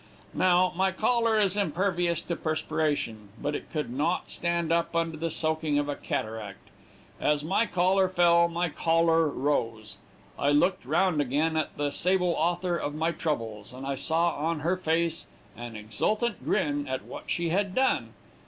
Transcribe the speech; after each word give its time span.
Now, 0.33 0.73
my 0.75 0.91
collar 0.91 1.39
is 1.39 1.55
impervious 1.55 2.21
to 2.23 2.35
perspiration, 2.35 3.29
but 3.39 3.53
it 3.53 3.71
could 3.71 3.91
not 3.93 4.31
stand 4.31 4.71
up 4.73 4.95
under 4.95 5.15
the 5.15 5.29
soaking 5.29 5.77
of 5.77 5.87
a 5.87 5.95
cataract; 5.95 6.69
as 7.19 7.43
my 7.43 7.67
collar 7.67 8.09
fell 8.09 8.47
my 8.47 8.67
choler 8.67 9.27
rose; 9.27 9.97
I 10.39 10.49
looked 10.49 10.87
around 10.87 11.21
at 11.21 11.77
the 11.77 11.91
sable 11.91 12.33
author 12.35 12.75
of 12.77 12.95
my 12.95 13.11
troubles, 13.11 13.73
and 13.73 13.85
I 13.85 13.93
saw 13.93 14.31
on 14.37 14.61
her 14.61 14.75
face 14.75 15.27
an 15.55 15.75
exultant 15.75 16.43
grin 16.43 16.87
at 16.87 17.03
what 17.05 17.25
she 17.27 17.49
had 17.49 17.75
done. 17.75 18.13